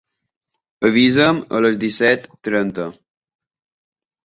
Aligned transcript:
Avisa'm 0.89 1.41
a 1.59 1.61
les 1.67 1.79
disset 1.85 2.27
trenta. 2.49 2.89